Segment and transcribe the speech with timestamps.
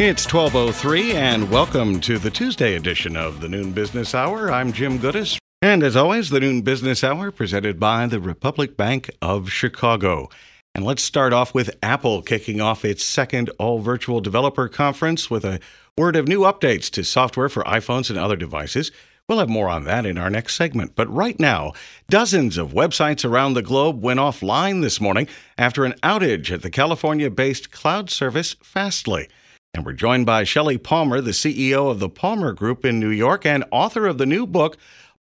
[0.00, 4.48] It's 1203 and welcome to the Tuesday edition of the Noon Business Hour.
[4.48, 5.38] I'm Jim Gudas.
[5.60, 10.28] And as always, the Noon Business Hour presented by the Republic Bank of Chicago.
[10.72, 15.44] And let's start off with Apple kicking off its second all virtual developer conference with
[15.44, 15.58] a
[15.96, 18.92] word of new updates to software for iPhones and other devices.
[19.28, 20.94] We'll have more on that in our next segment.
[20.94, 21.72] But right now,
[22.08, 25.26] dozens of websites around the globe went offline this morning
[25.58, 29.28] after an outage at the California based cloud service Fastly.
[29.74, 33.44] And we're joined by Shelly Palmer, the CEO of the Palmer Group in New York
[33.44, 34.76] and author of the new book,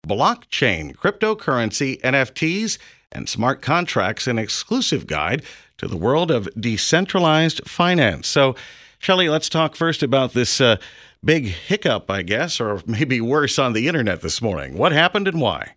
[0.07, 2.77] Blockchain Cryptocurrency, NFTs,
[3.11, 5.43] and Smart Contracts An Exclusive Guide
[5.77, 8.27] to the World of Decentralized Finance.
[8.27, 8.55] So,
[8.99, 10.77] Shelly, let's talk first about this uh,
[11.23, 14.77] big hiccup, I guess, or maybe worse on the internet this morning.
[14.77, 15.75] What happened and why?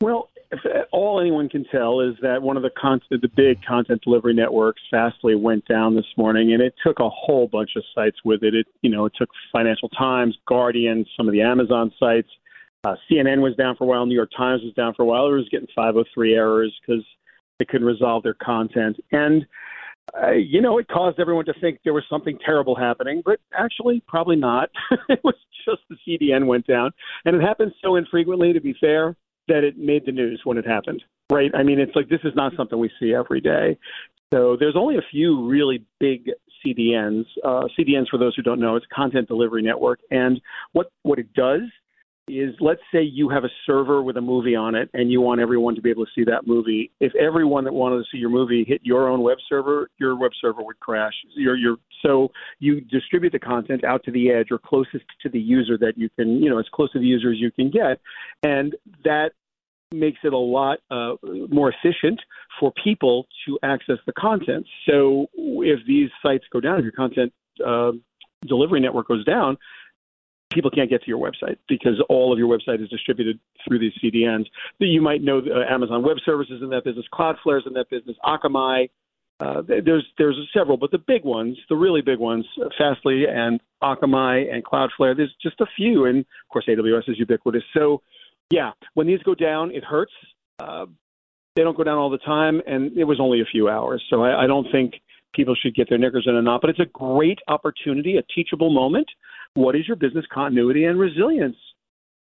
[0.00, 0.27] Well,
[0.98, 4.82] all anyone can tell is that one of the con- the big content delivery networks,
[4.90, 8.52] Fastly, went down this morning, and it took a whole bunch of sites with it.
[8.52, 12.28] It you know it took Financial Times, Guardian, some of the Amazon sites.
[12.84, 14.06] Uh, CNN was down for a while.
[14.06, 15.26] New York Times was down for a while.
[15.28, 17.04] It was getting 503 errors because
[17.60, 19.46] they couldn't resolve their content, and
[20.20, 24.02] uh, you know it caused everyone to think there was something terrible happening, but actually
[24.08, 24.68] probably not.
[25.08, 26.90] it was just the CDN went down,
[27.24, 28.52] and it happens so infrequently.
[28.52, 29.14] To be fair
[29.48, 31.50] that it made the news when it happened, right?
[31.54, 33.78] I mean, it's like this is not something we see every day.
[34.32, 36.30] So there's only a few really big
[36.64, 37.24] CDNs.
[37.44, 40.00] Uh, CDNs, for those who don't know, it's content delivery network.
[40.10, 40.40] And
[40.72, 41.62] what what it does
[42.28, 45.40] is, let's say you have a server with a movie on it, and you want
[45.40, 46.90] everyone to be able to see that movie.
[47.00, 50.32] If everyone that wanted to see your movie hit your own web server, your web
[50.40, 51.14] server would crash.
[51.34, 55.40] Your your so you distribute the content out to the edge or closest to the
[55.40, 58.00] user that you can, you know, as close to the user as you can get,
[58.42, 59.32] and that
[59.92, 61.14] makes it a lot uh,
[61.50, 62.20] more efficient
[62.60, 64.66] for people to access the content.
[64.88, 67.32] So if these sites go down, if your content
[67.64, 67.92] uh,
[68.46, 69.56] delivery network goes down,
[70.52, 73.92] people can't get to your website because all of your website is distributed through these
[74.02, 74.46] CDNs.
[74.78, 78.90] You might know uh, Amazon Web Services in that business, Cloudflare's in that business, Akamai.
[79.40, 82.44] Uh, there's there's several, but the big ones, the really big ones,
[82.76, 85.16] Fastly and Akamai and Cloudflare.
[85.16, 87.62] There's just a few, and of course AWS is ubiquitous.
[87.72, 88.02] So
[88.50, 90.12] yeah, when these go down, it hurts.
[90.58, 90.86] Uh,
[91.54, 94.02] they don't go down all the time, and it was only a few hours.
[94.10, 94.94] So I, I don't think
[95.34, 96.60] people should get their knickers in a knot.
[96.60, 99.08] But it's a great opportunity, a teachable moment.
[99.54, 101.56] What is your business continuity and resilience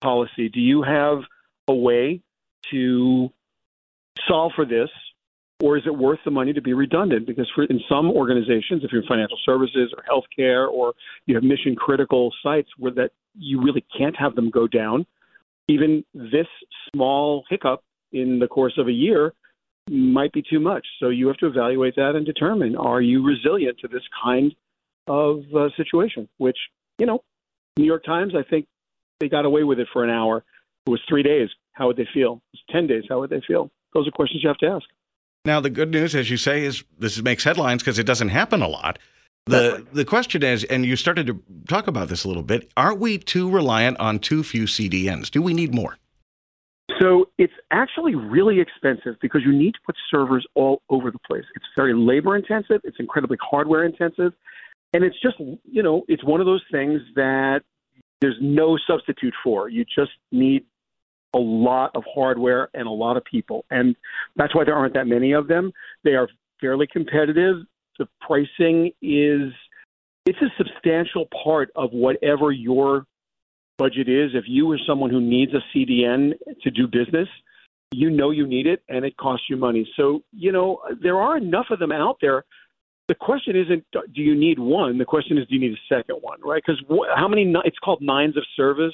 [0.01, 0.49] policy?
[0.49, 1.19] Do you have
[1.67, 2.21] a way
[2.71, 3.29] to
[4.27, 4.89] solve for this,
[5.61, 7.27] or is it worth the money to be redundant?
[7.27, 10.93] Because for, in some organizations, if you're in financial services or healthcare, or
[11.25, 15.05] you have mission critical sites where that you really can't have them go down
[15.69, 16.47] even this
[16.91, 19.33] small hiccup in the course of a year
[19.89, 20.85] might be too much.
[20.99, 24.53] So you have to evaluate that and determine are you resilient to this kind
[25.07, 26.57] of uh, situation, which,
[26.97, 27.23] you know,
[27.77, 28.67] New York Times, I think
[29.19, 30.43] they got away with it for an hour.
[30.85, 31.49] It was three days.
[31.73, 32.41] How would they feel?
[32.53, 33.03] It was 10 days.
[33.07, 33.71] How would they feel?
[33.93, 34.85] Those are questions you have to ask.
[35.45, 38.61] Now, the good news, as you say, is this makes headlines because it doesn't happen
[38.61, 38.99] a lot.
[39.49, 42.71] The the question is, and you started to talk about this a little bit.
[42.77, 45.31] Aren't we too reliant on too few CDNs?
[45.31, 45.97] Do we need more?
[46.99, 51.45] So it's actually really expensive because you need to put servers all over the place.
[51.55, 52.81] It's very labor intensive.
[52.83, 54.33] It's incredibly hardware intensive,
[54.93, 57.61] and it's just you know it's one of those things that
[58.21, 59.69] there's no substitute for.
[59.69, 60.65] You just need
[61.33, 63.95] a lot of hardware and a lot of people, and
[64.35, 65.71] that's why there aren't that many of them.
[66.03, 66.27] They are
[66.59, 67.57] fairly competitive
[67.99, 69.53] the pricing is
[70.25, 73.05] it's a substantial part of whatever your
[73.77, 74.31] budget is.
[74.33, 77.27] If you are someone who needs a CDN to do business,
[77.91, 79.89] you know you need it and it costs you money.
[79.95, 82.45] So, you know, there are enough of them out there.
[83.07, 84.97] The question isn't do you need one?
[84.99, 86.61] The question is do you need a second one, right?
[86.63, 86.83] Because
[87.15, 88.93] how many, it's called nines of service,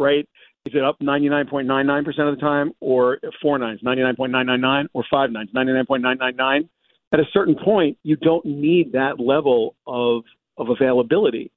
[0.00, 0.28] right?
[0.66, 6.68] Is it up 99.99% of the time or four nines, 99.999 or five nines, 99.999?
[7.14, 10.24] At a certain point, you don't need that level of
[10.58, 11.52] of availability.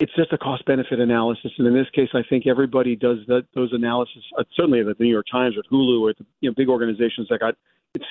[0.00, 3.44] It's just a cost benefit analysis, and in this case, I think everybody does that,
[3.54, 4.22] those analysis.
[4.36, 7.28] Uh, certainly, at the New York Times or Hulu or the you know, big organizations
[7.28, 7.54] that got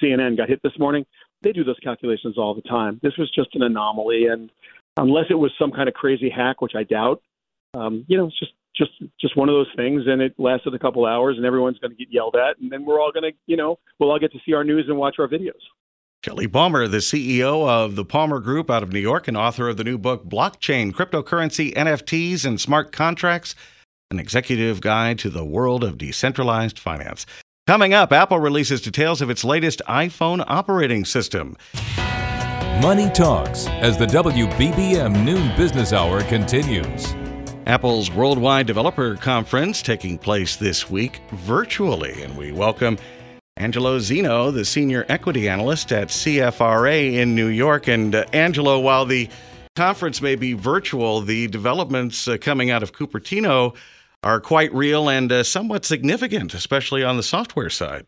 [0.02, 1.06] CNN got hit this morning,
[1.42, 3.00] they do those calculations all the time.
[3.02, 4.52] This was just an anomaly, and
[4.98, 7.24] unless it was some kind of crazy hack, which I doubt,
[7.74, 10.80] um, you know, it's just just just one of those things, and it lasted a
[10.80, 13.38] couple hours, and everyone's going to get yelled at, and then we're all going to,
[13.48, 15.60] you know, we'll all get to see our news and watch our videos.
[16.24, 19.78] Shelly Palmer, the CEO of the Palmer Group out of New York and author of
[19.78, 23.56] the new book Blockchain, Cryptocurrency, NFTs, and Smart Contracts,
[24.12, 27.26] an executive guide to the world of decentralized finance.
[27.66, 31.58] Coming up, Apple releases details of its latest iPhone operating system.
[32.84, 37.16] Money Talks as the WBBM Noon Business Hour continues.
[37.66, 43.00] Apple's Worldwide Developer Conference taking place this week virtually, and we welcome
[43.62, 47.88] Angelo Zino, the Senior Equity Analyst at CFRA in New York.
[47.88, 49.30] And uh, Angelo, while the
[49.76, 53.76] conference may be virtual, the developments uh, coming out of Cupertino
[54.24, 58.08] are quite real and uh, somewhat significant, especially on the software side.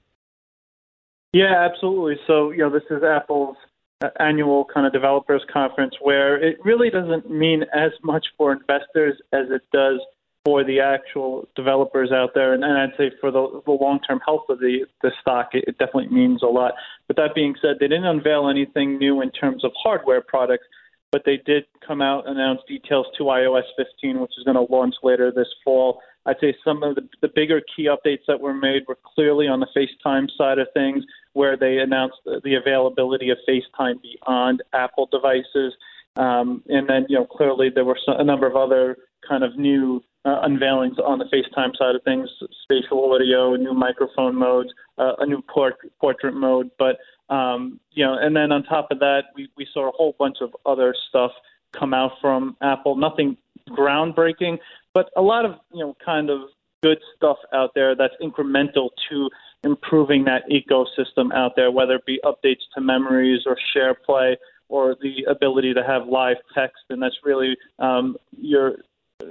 [1.34, 2.16] Yeah, absolutely.
[2.26, 3.56] So, you know, this is Apple's
[4.04, 9.22] uh, annual kind of developers conference where it really doesn't mean as much for investors
[9.32, 10.00] as it does
[10.46, 12.54] for the actual developers out there.
[12.54, 15.66] And, and I'd say for the, the long term health of the, the stock, it,
[15.68, 16.74] it definitely means a lot.
[17.08, 20.66] But that being said, they didn't unveil anything new in terms of hardware products
[21.14, 24.74] but they did come out and announce details to iOS 15, which is going to
[24.74, 26.02] launch later this fall.
[26.26, 29.60] I'd say some of the, the bigger key updates that were made were clearly on
[29.60, 31.04] the FaceTime side of things,
[31.34, 35.76] where they announced the, the availability of FaceTime beyond Apple devices.
[36.16, 40.04] Um, and then, you know, clearly there were a number of other kind of new
[40.26, 42.30] uh, unveilings on the FaceTime side of things,
[42.64, 46.70] spatial audio, new microphone modes, uh, a new port, portrait mode.
[46.78, 46.98] But
[47.34, 50.38] um, you know, and then on top of that, we, we saw a whole bunch
[50.42, 51.32] of other stuff
[51.72, 52.96] come out from Apple.
[52.96, 53.38] Nothing
[53.70, 54.60] groundbreaking,
[54.94, 56.42] but a lot of you know kind of
[56.84, 59.30] good stuff out there that's incremental to
[59.64, 64.36] improving that ecosystem out there, whether it be updates to memories or SharePlay
[64.74, 68.78] or the ability to have live text, and that's really um, your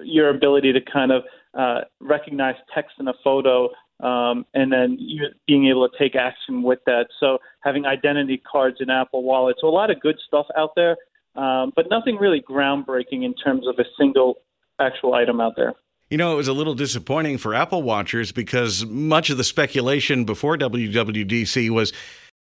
[0.05, 1.25] your ability to kind of
[1.59, 3.69] uh, recognize text in a photo
[4.03, 7.07] um, and then you, being able to take action with that.
[7.21, 10.97] So having identity cards in Apple Wallet, so a lot of good stuff out there,
[11.35, 14.37] um, but nothing really groundbreaking in terms of a single
[14.81, 15.75] actual item out there.
[16.11, 20.25] You know, it was a little disappointing for Apple watchers because much of the speculation
[20.25, 21.93] before WWDC was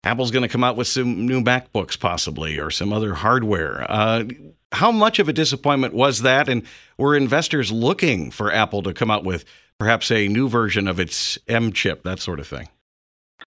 [0.04, 3.86] Apple's going to come out with some new MacBooks, possibly, or some other hardware.
[3.90, 4.24] Uh,
[4.72, 6.50] how much of a disappointment was that?
[6.50, 6.64] And
[6.98, 9.46] were investors looking for Apple to come out with
[9.78, 12.70] perhaps a new version of its M chip, that sort of thing.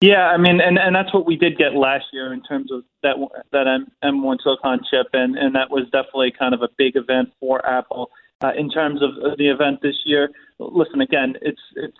[0.00, 2.84] Yeah, I mean, and, and that's what we did get last year in terms of
[3.02, 3.16] that
[3.52, 7.30] that M, M1 Silicon chip, and, and that was definitely kind of a big event
[7.40, 8.10] for Apple.
[8.44, 10.28] Uh, in terms of the event this year,
[10.58, 11.96] listen again, it's it's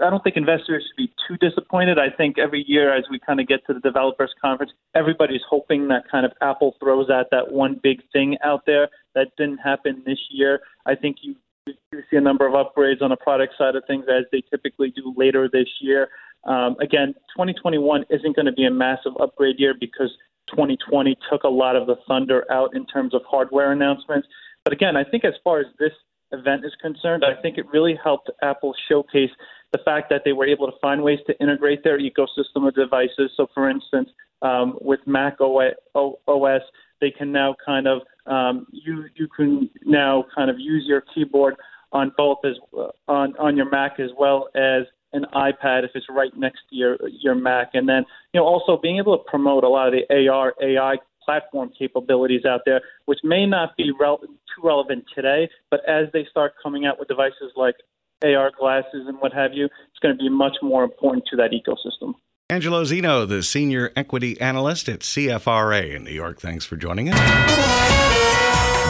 [0.00, 1.98] I don't think investors should be too disappointed.
[1.98, 5.88] I think every year as we kind of get to the developers conference, everybody's hoping
[5.88, 10.02] that kind of Apple throws out that one big thing out there that didn't happen
[10.06, 10.60] this year.
[10.86, 14.06] I think you we see a number of upgrades on the product side of things
[14.08, 16.08] as they typically do later this year.
[16.44, 20.10] Um, again, 2021 isn't going to be a massive upgrade year because
[20.46, 24.26] 2020 took a lot of the thunder out in terms of hardware announcements.
[24.64, 25.92] But again, I think as far as this
[26.32, 29.30] event is concerned, I think it really helped Apple showcase
[29.72, 33.30] the fact that they were able to find ways to integrate their ecosystem of devices.
[33.36, 34.08] So, for instance,
[34.42, 36.62] um, with Mac OS,
[37.00, 41.56] they can now kind of um, you you can now kind of use your keyboard
[41.92, 46.06] on both as uh, on on your Mac as well as an iPad if it's
[46.10, 49.64] right next to your your Mac, and then you know also being able to promote
[49.64, 50.96] a lot of the AR AI
[51.28, 56.26] platform capabilities out there, which may not be rel- too relevant today, but as they
[56.30, 57.74] start coming out with devices like
[58.22, 61.50] AR glasses and what have you, it's going to be much more important to that
[61.50, 62.14] ecosystem.
[62.48, 66.40] Angelo Zino, the senior equity analyst at CFRA in New York.
[66.40, 67.18] Thanks for joining us.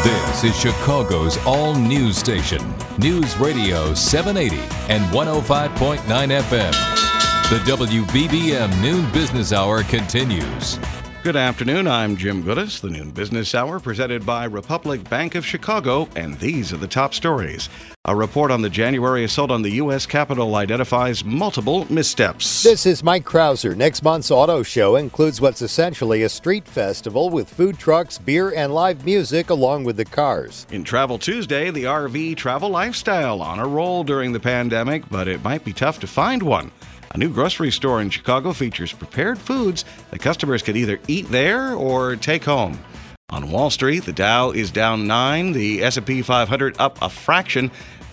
[0.04, 2.62] This is Chicago's all news station,
[2.99, 6.99] News Radio 780 and 105.9 FM.
[7.50, 10.78] The WBBM Noon Business Hour continues.
[11.25, 11.88] Good afternoon.
[11.88, 16.72] I'm Jim Gudas, the Noon Business Hour presented by Republic Bank of Chicago, and these
[16.72, 17.68] are the top stories.
[18.04, 20.06] A report on the January assault on the U.S.
[20.06, 22.62] Capitol identifies multiple missteps.
[22.62, 23.76] This is Mike Krauser.
[23.76, 28.72] Next month's auto show includes what's essentially a street festival with food trucks, beer, and
[28.72, 30.68] live music along with the cars.
[30.70, 35.42] In Travel Tuesday, the RV travel lifestyle on a roll during the pandemic, but it
[35.42, 36.70] might be tough to find one.
[37.12, 41.75] A new grocery store in Chicago features prepared foods that customers can either eat there
[41.75, 42.79] or take home.
[43.31, 47.71] On Wall Street, the Dow is down 9, the S&P 500 up a fraction,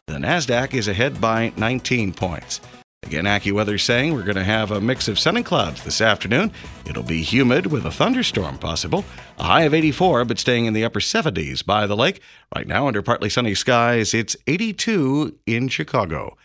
[0.07, 2.61] the Nasdaq is ahead by 19 points.
[3.03, 6.51] Again, AccuWeather saying we're going to have a mix of sun and clouds this afternoon.
[6.87, 9.05] It'll be humid with a thunderstorm possible.
[9.37, 12.21] A high of 84, but staying in the upper 70s by the lake.
[12.55, 16.35] Right now, under partly sunny skies, it's 82 in Chicago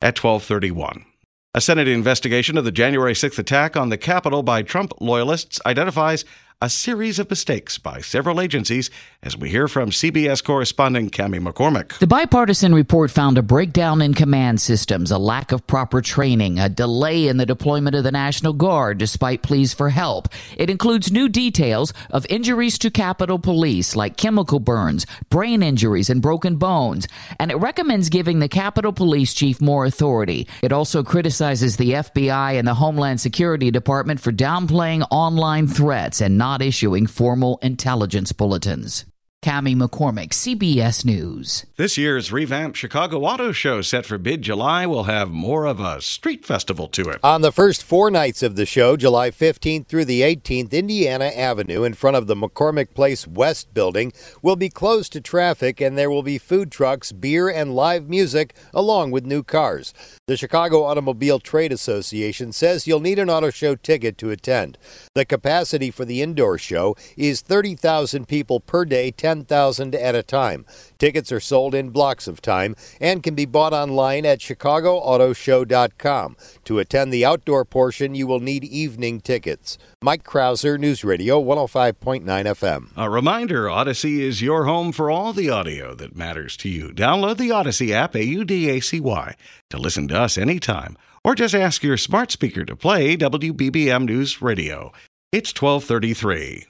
[0.00, 1.04] at 1231.
[1.54, 6.24] A Senate investigation of the January 6th attack on the Capitol by Trump loyalists identifies
[6.62, 8.88] a series of mistakes by several agencies,
[9.20, 11.98] as we hear from CBS correspondent Cami McCormick.
[11.98, 16.68] The bipartisan report found a breakdown in command systems, a lack of proper training, a
[16.68, 20.28] delay in the deployment of the National Guard despite pleas for help.
[20.56, 26.22] It includes new details of injuries to Capitol Police, like chemical burns, brain injuries, and
[26.22, 27.08] broken bones.
[27.40, 30.46] And it recommends giving the Capitol Police chief more authority.
[30.62, 36.38] It also criticizes the FBI and the Homeland Security Department for downplaying online threats and
[36.38, 39.06] not not issuing formal intelligence bulletins.
[39.42, 41.66] Cami McCormick, CBS News.
[41.74, 46.00] This year's revamped Chicago Auto Show set for mid July will have more of a
[46.00, 47.18] street festival to it.
[47.24, 51.82] On the first four nights of the show, July 15th through the 18th, Indiana Avenue
[51.82, 56.08] in front of the McCormick Place West building will be closed to traffic and there
[56.08, 59.92] will be food trucks, beer, and live music along with new cars.
[60.28, 64.78] The Chicago Automobile Trade Association says you'll need an auto show ticket to attend.
[65.16, 70.66] The capacity for the indoor show is 30,000 people per day, 10,000 at a time.
[70.98, 76.36] Tickets are sold in blocks of time and can be bought online at chicagoautoshow.com.
[76.64, 79.78] To attend the outdoor portion, you will need evening tickets.
[80.02, 82.88] Mike Krauser, News Radio 105.9 FM.
[82.94, 86.90] A reminder Audacy is your home for all the audio that matters to you.
[86.90, 89.34] Download the Audacy app, A U D A C Y,
[89.70, 94.42] to listen to us anytime, or just ask your smart speaker to play WBBM News
[94.42, 94.92] Radio.
[95.32, 96.66] It's 1233.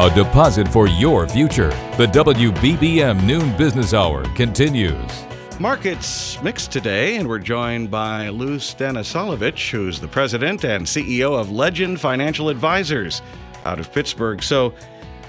[0.00, 1.68] A deposit for your future.
[1.98, 5.26] The WBBM Noon Business Hour continues.
[5.60, 11.50] Markets mixed today, and we're joined by Lou Stanasolovich, who's the president and CEO of
[11.50, 13.20] Legend Financial Advisors
[13.66, 14.42] out of Pittsburgh.
[14.42, 14.72] So,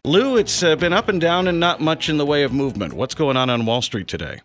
[0.06, 2.94] Lou, it's uh, been up and down and not much in the way of movement.
[2.94, 4.40] What's going on on Wall Street today?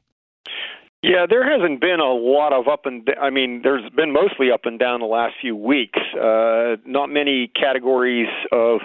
[1.04, 4.62] Yeah, there hasn't been a lot of up and I mean, there's been mostly up
[4.64, 6.00] and down the last few weeks.
[6.20, 8.80] Uh, not many categories of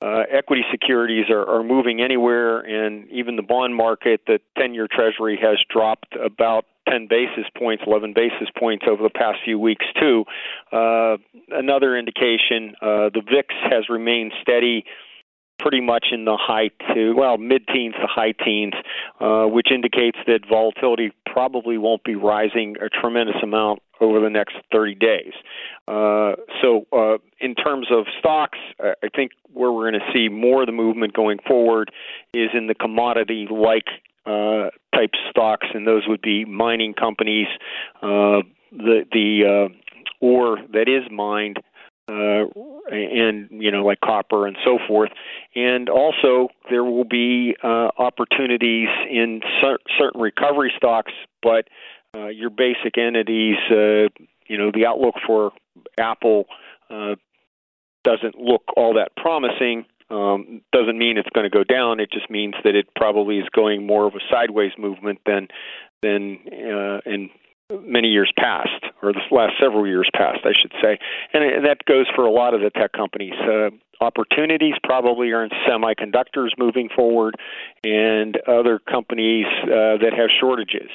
[0.00, 4.86] uh, equity securities are, are moving anywhere, and even the bond market, the 10 year
[4.90, 9.84] Treasury has dropped about 10 basis points, 11 basis points over the past few weeks,
[10.00, 10.24] too.
[10.72, 11.16] Uh,
[11.50, 14.84] another indication uh, the VIX has remained steady
[15.58, 18.74] pretty much in the high to well mid teens to high teens,
[19.20, 24.54] uh, which indicates that volatility probably won't be rising a tremendous amount over the next
[24.72, 25.32] 30 days.
[25.88, 30.62] Uh, so, uh, in terms of stocks, I think where we're going to see more
[30.62, 31.90] of the movement going forward
[32.32, 33.86] is in the commodity like
[34.26, 37.46] uh, type stocks, and those would be mining companies,
[38.02, 41.58] uh, the the uh, ore that is mined
[42.08, 42.46] uh,
[42.90, 45.10] and you know like copper and so forth.
[45.54, 51.12] And also there will be uh, opportunities in cer- certain recovery stocks,
[51.42, 51.68] but
[52.14, 54.08] uh, your basic entities, uh,
[54.46, 55.52] you know, the outlook for
[55.98, 56.46] Apple
[56.90, 57.16] uh,
[58.04, 59.84] doesn't look all that promising.
[60.10, 62.00] Um, doesn't mean it's going to go down.
[62.00, 65.48] It just means that it probably is going more of a sideways movement than
[66.00, 67.28] than uh, in
[67.70, 70.98] many years past, or the last several years past, I should say.
[71.34, 73.34] And that goes for a lot of the tech companies.
[73.34, 73.70] Uh,
[74.00, 77.34] opportunities probably are in semiconductors moving forward
[77.84, 80.88] and other companies uh, that have shortages.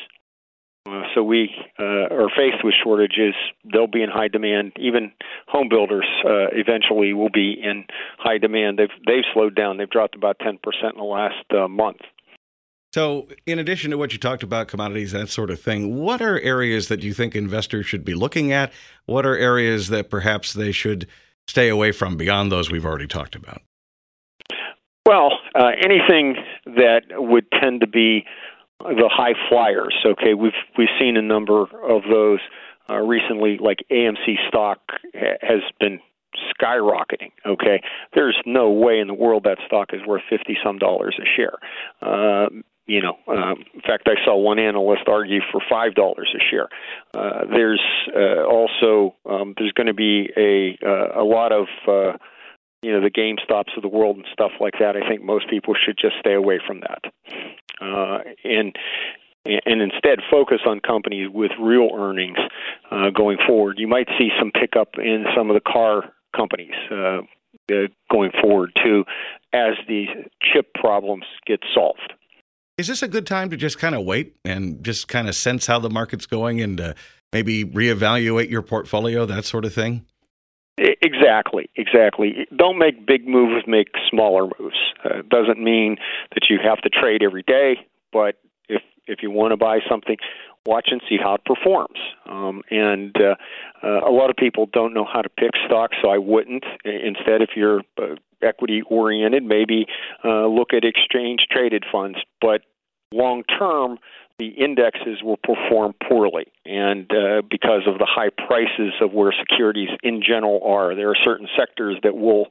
[0.86, 1.50] Uh, so we
[1.80, 3.36] uh, are faced with shortages.
[3.72, 4.74] They'll be in high demand.
[4.77, 5.13] Even
[5.48, 7.86] home builders uh, eventually will be in
[8.18, 8.80] high demand.
[8.80, 9.77] They've they've slowed down.
[9.77, 12.01] They've dropped about ten percent in the last uh, month.
[12.94, 16.40] So, in addition to what you talked about, commodities, that sort of thing, what are
[16.40, 18.72] areas that you think investors should be looking at?
[19.08, 21.08] What are areas that perhaps they should
[21.48, 23.64] stay away from beyond those we've already talked about?
[25.08, 26.36] Well, uh, anything
[26.66, 28.26] that would tend to be
[28.80, 29.96] the high flyers.
[30.06, 32.40] Okay, we've we've seen a number of those
[32.92, 33.58] uh, recently.
[33.60, 34.80] Like AMC stock
[35.16, 36.00] ha- has been
[36.62, 37.32] skyrocketing.
[37.44, 37.82] Okay,
[38.14, 41.58] there's no way in the world that stock is worth fifty some dollars a share.
[42.00, 42.50] Uh,
[42.86, 46.68] you know, um, in fact, I saw one analyst argue for five dollars a share.
[47.13, 47.82] Uh, there's
[48.16, 52.18] uh, also um, there's going to be a uh, a lot of uh,
[52.82, 54.96] you know the Game Stops of the world and stuff like that.
[54.96, 57.13] I think most people should just stay away from that.
[57.82, 58.75] Uh, and
[59.46, 62.38] and instead focus on companies with real earnings
[62.92, 63.78] uh, going forward.
[63.78, 67.22] You might see some pickup in some of the car companies uh,
[67.72, 69.06] uh, going forward too,
[69.54, 70.06] as the
[70.42, 72.13] chip problems get solved.
[72.84, 75.66] Is this a good time to just kind of wait and just kind of sense
[75.66, 76.94] how the market's going and uh,
[77.32, 80.06] maybe reevaluate your portfolio, that sort of thing?
[80.78, 82.46] Exactly, exactly.
[82.54, 84.75] Don't make big moves, make smaller moves.
[85.02, 85.96] Uh, doesn't mean
[86.34, 87.78] that you have to trade every day,
[88.12, 88.36] but
[88.68, 90.18] if if you want to buy something,
[90.66, 92.00] watch and see how it performs.
[92.25, 93.36] Um, and uh,
[93.82, 96.66] uh, a lot of people don't know how to pick stocks, so I wouldn't.
[96.84, 99.86] Instead, if you're uh, equity oriented, maybe
[100.25, 102.18] uh, look at exchange traded funds.
[102.42, 102.63] But
[103.13, 103.98] long term,
[104.39, 109.89] the indexes will perform poorly, and uh, because of the high prices of where securities
[110.01, 112.48] in general are, there are certain sectors that will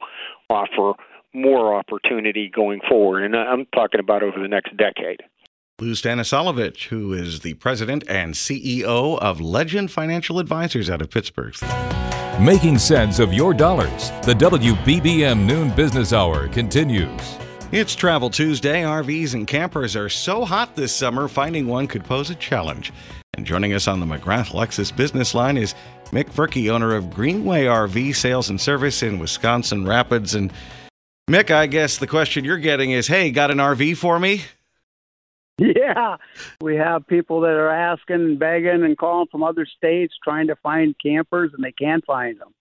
[0.49, 0.93] offer
[1.33, 5.21] more opportunity going forward, and I'm talking about over the next decade.
[5.79, 11.55] Lou Stanasolovich, who is the president and CEO of Legend Financial Advisors out of Pittsburgh.
[12.39, 14.11] Making sense of your dollars.
[14.23, 17.42] The WBBM Noon Business Hour continues.
[17.73, 18.83] It's Travel Tuesday.
[18.83, 22.93] RVs and campers are so hot this summer, finding one could pose a challenge.
[23.33, 25.73] And joining us on the McGrath Lexus business line is
[26.11, 30.35] Mick Furkey, owner of Greenway RV Sales and Service in Wisconsin Rapids.
[30.35, 30.53] And
[31.27, 34.43] Mick, I guess the question you're getting is hey, got an RV for me?
[35.57, 36.17] Yeah,
[36.61, 40.55] we have people that are asking and begging and calling from other states trying to
[40.57, 42.53] find campers and they can't find them.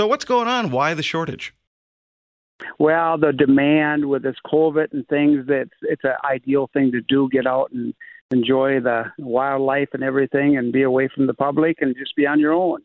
[0.00, 0.70] So, what's going on?
[0.70, 1.52] Why the shortage?
[2.78, 7.28] Well, the demand with this COVID and things, that it's an ideal thing to do.
[7.30, 7.94] Get out and
[8.30, 12.40] enjoy the wildlife and everything, and be away from the public, and just be on
[12.40, 12.80] your own.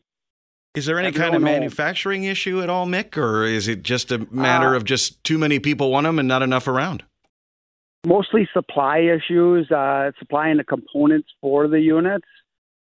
[0.76, 2.32] Is there any kind of manufacturing home.
[2.32, 5.58] issue at all, Mick, or is it just a matter uh, of just too many
[5.58, 7.04] people want them and not enough around?
[8.06, 12.28] Mostly supply issues, uh, supplying the components for the units.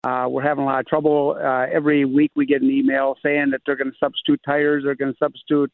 [0.04, 1.38] Uh, we're having a lot of trouble.
[1.42, 4.94] Uh, every week we get an email saying that they're going to substitute tires, they're
[4.94, 5.72] going to substitute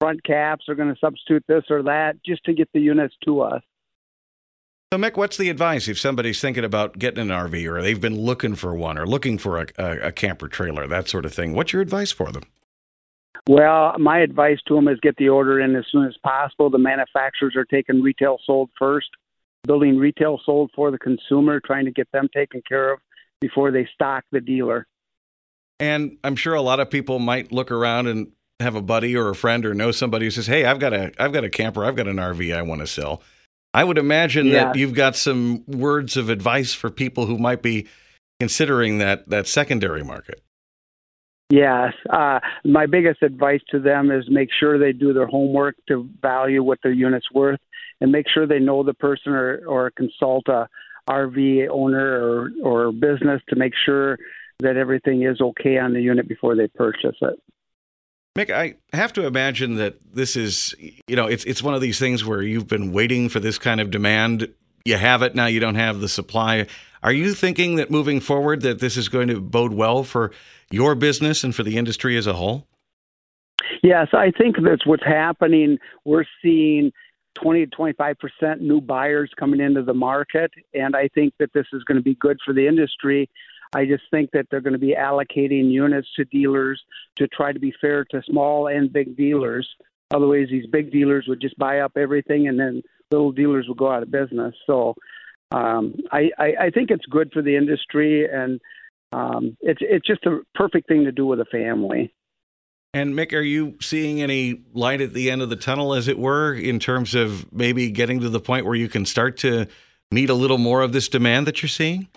[0.00, 3.40] front caps are going to substitute this or that just to get the units to
[3.40, 3.62] us.
[4.92, 8.20] So, Mick, what's the advice if somebody's thinking about getting an RV or they've been
[8.20, 11.54] looking for one or looking for a, a, a camper trailer, that sort of thing?
[11.54, 12.44] What's your advice for them?
[13.48, 16.70] Well, my advice to them is get the order in as soon as possible.
[16.70, 19.08] The manufacturers are taking retail sold first,
[19.64, 23.00] building retail sold for the consumer, trying to get them taken care of
[23.40, 24.86] before they stock the dealer.
[25.80, 28.28] And I'm sure a lot of people might look around and
[28.60, 31.12] have a buddy or a friend or know somebody who says, "Hey, I've got a
[31.18, 33.22] I've got a camper, I've got an RV I want to sell."
[33.72, 34.66] I would imagine yeah.
[34.66, 37.88] that you've got some words of advice for people who might be
[38.38, 40.42] considering that that secondary market.
[41.50, 46.08] Yes, uh, my biggest advice to them is make sure they do their homework to
[46.22, 47.60] value what their unit's worth,
[48.00, 50.68] and make sure they know the person or or consult a
[51.08, 54.16] RV owner or or business to make sure
[54.60, 57.40] that everything is okay on the unit before they purchase it.
[58.36, 60.74] Mick, I have to imagine that this is,
[61.06, 63.80] you know, it's it's one of these things where you've been waiting for this kind
[63.80, 64.52] of demand.
[64.84, 65.46] You have it now.
[65.46, 66.66] You don't have the supply.
[67.04, 70.32] Are you thinking that moving forward that this is going to bode well for
[70.70, 72.66] your business and for the industry as a whole?
[73.84, 75.78] Yes, I think that's what's happening.
[76.04, 76.90] We're seeing
[77.34, 81.66] 20 to 25 percent new buyers coming into the market, and I think that this
[81.72, 83.30] is going to be good for the industry
[83.72, 86.82] I just think that they're going to be allocating units to dealers
[87.16, 89.68] to try to be fair to small and big dealers.
[90.12, 93.90] Otherwise, these big dealers would just buy up everything, and then little dealers would go
[93.90, 94.54] out of business.
[94.66, 94.94] So,
[95.50, 98.60] um, I, I, I think it's good for the industry, and
[99.12, 102.12] um, it's it's just a perfect thing to do with a family.
[102.92, 106.16] And Mick, are you seeing any light at the end of the tunnel, as it
[106.16, 109.66] were, in terms of maybe getting to the point where you can start to
[110.12, 112.08] meet a little more of this demand that you're seeing?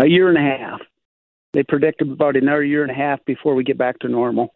[0.00, 0.80] A year and a half.
[1.52, 4.54] They predict about another year and a half before we get back to normal.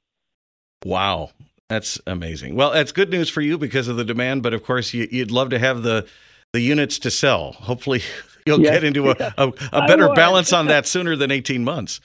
[0.85, 1.31] Wow,
[1.69, 2.55] that's amazing.
[2.55, 5.31] Well, that's good news for you because of the demand, but of course, you, would
[5.31, 6.07] love to have the
[6.53, 7.53] the units to sell.
[7.53, 8.03] Hopefully,
[8.47, 12.01] you'll yes, get into a, a, a, better balance on that sooner than 18 months.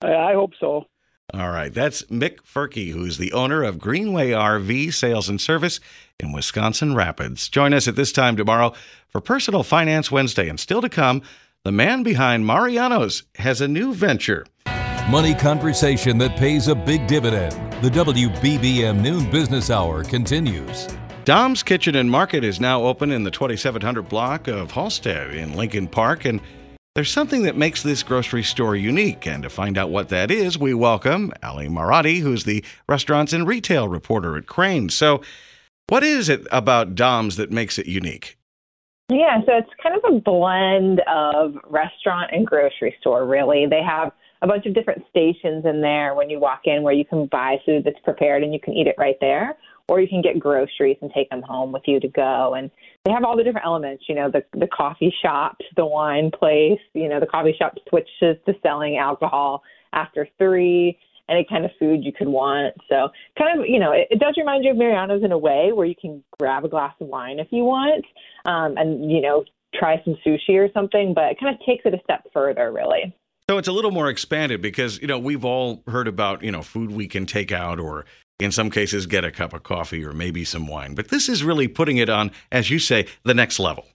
[0.00, 0.86] I hope so.
[1.34, 1.72] All right.
[1.72, 5.80] That's Mick Furkey, who's the owner of Greenway RV Sales and Service
[6.20, 7.48] in Wisconsin Rapids.
[7.48, 8.74] Join us at this time tomorrow
[9.08, 10.48] for Personal Finance Wednesday.
[10.48, 11.22] And still to come,
[11.64, 14.44] the man behind Mariano's has a new venture.
[15.08, 17.52] Money conversation that pays a big dividend.
[17.84, 20.88] The WBBM Noon Business Hour continues.
[21.24, 25.86] Dom's Kitchen and Market is now open in the 2700 block of Halsted in Lincoln
[25.86, 26.40] Park, and
[26.96, 29.24] there's something that makes this grocery store unique.
[29.24, 33.46] And to find out what that is, we welcome Ally Marotti, who's the restaurants and
[33.46, 34.88] retail reporter at Crain.
[34.88, 35.22] So,
[35.88, 38.36] what is it about Dom's that makes it unique?
[39.12, 43.66] Yeah, so it's kind of a blend of restaurant and grocery store, really.
[43.68, 47.04] They have a bunch of different stations in there when you walk in where you
[47.04, 49.56] can buy food that's prepared and you can eat it right there,
[49.88, 52.54] or you can get groceries and take them home with you to go.
[52.54, 52.70] And
[53.04, 56.80] they have all the different elements, you know, the the coffee shops, the wine place,
[56.94, 60.98] you know, the coffee shop switches to selling alcohol after three
[61.28, 62.74] any kind of food you could want.
[62.88, 63.08] So
[63.38, 65.86] kind of, you know, it, it does remind you of Mariano's in a way where
[65.86, 68.04] you can grab a glass of wine if you want,
[68.44, 71.14] um, and you know, try some sushi or something.
[71.14, 73.14] But it kind of takes it a step further, really.
[73.50, 76.62] So it's a little more expanded because you know we've all heard about you know
[76.62, 78.04] food we can take out or
[78.38, 81.44] in some cases get a cup of coffee or maybe some wine, but this is
[81.44, 83.86] really putting it on, as you say, the next level.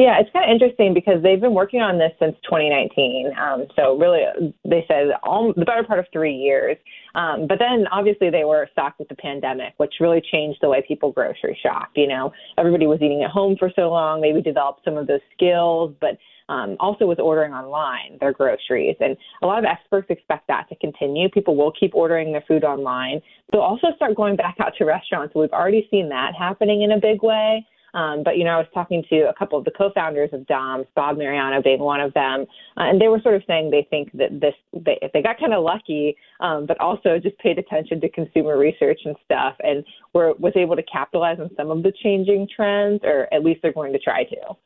[0.00, 3.32] Yeah, it's kind of interesting because they've been working on this since 2019.
[3.36, 4.22] Um, so really,
[4.64, 6.78] they said all the better part of three years.
[7.14, 10.82] Um, but then obviously they were stuck with the pandemic, which really changed the way
[10.88, 11.90] people grocery shop.
[11.96, 15.20] You know, everybody was eating at home for so long, maybe developed some of those
[15.36, 16.16] skills, but
[16.48, 18.96] um, also with ordering online their groceries.
[19.00, 21.28] And a lot of experts expect that to continue.
[21.28, 23.20] People will keep ordering their food online.
[23.52, 25.34] They'll also start going back out to restaurants.
[25.34, 27.66] We've already seen that happening in a big way.
[27.94, 30.86] Um, but you know, I was talking to a couple of the co-founders of Dom's,
[30.94, 34.10] Bob Mariano being one of them, uh, and they were sort of saying they think
[34.12, 38.08] that this they, they got kind of lucky, um, but also just paid attention to
[38.08, 42.48] consumer research and stuff, and were was able to capitalize on some of the changing
[42.54, 44.56] trends, or at least they're going to try to.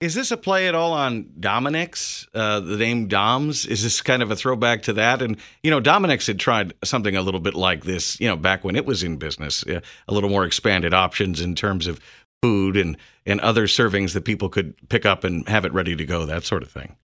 [0.00, 3.66] Is this a play at all on Dominick's, uh, the name Dom's?
[3.66, 5.20] Is this kind of a throwback to that?
[5.22, 8.62] And, you know, Dominick's had tried something a little bit like this, you know, back
[8.62, 11.98] when it was in business, uh, a little more expanded options in terms of
[12.42, 12.96] food and,
[13.26, 16.44] and other servings that people could pick up and have it ready to go, that
[16.44, 16.96] sort of thing.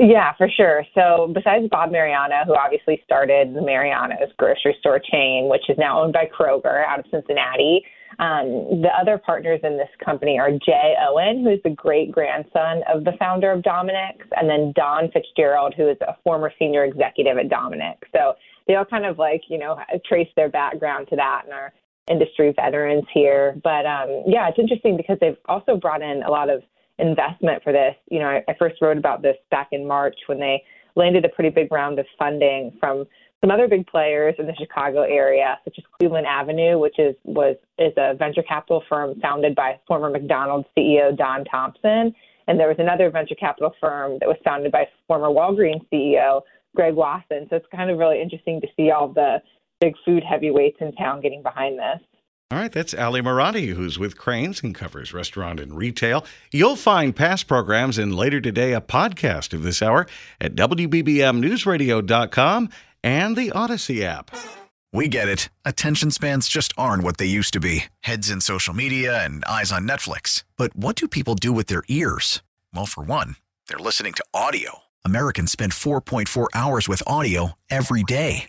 [0.00, 0.84] Yeah, for sure.
[0.94, 6.00] So besides Bob Mariano, who obviously started the Mariano's grocery store chain, which is now
[6.00, 7.84] owned by Kroger out of Cincinnati,
[8.20, 12.82] um, the other partners in this company are Jay Owen, who is the great grandson
[12.92, 17.36] of the founder of Dominick's, and then Don Fitzgerald, who is a former senior executive
[17.36, 18.08] at Dominick's.
[18.12, 18.34] So
[18.66, 21.72] they all kind of like, you know, trace their background to that and are
[22.10, 23.56] industry veterans here.
[23.62, 26.62] But um, yeah, it's interesting because they've also brought in a lot of
[26.98, 27.94] investment for this.
[28.10, 30.62] You know, I, I first wrote about this back in March when they
[30.96, 33.06] landed a pretty big round of funding from
[33.40, 37.56] some other big players in the Chicago area, such as Cleveland Avenue, which is was
[37.78, 42.12] is a venture capital firm founded by former McDonald's CEO Don Thompson,
[42.48, 46.42] and there was another venture capital firm that was founded by former Walgreens CEO
[46.74, 47.46] Greg Wasson.
[47.48, 49.38] So it's kind of really interesting to see all the
[49.80, 52.00] big food heavyweights in town getting behind this.
[52.50, 56.24] All right, that's Ally Marotti, who's with Crain's and covers restaurant and retail.
[56.50, 60.06] You'll find past programs and later today a podcast of this hour
[60.40, 62.70] at WBBMNewsRadio.com
[63.04, 64.30] and the Audacy app.
[64.94, 65.50] We get it.
[65.66, 69.70] Attention spans just aren't what they used to be heads in social media and eyes
[69.70, 70.44] on Netflix.
[70.56, 72.40] But what do people do with their ears?
[72.72, 73.36] Well, for one,
[73.68, 74.84] they're listening to audio.
[75.04, 78.48] Americans spend 4.4 hours with audio every day.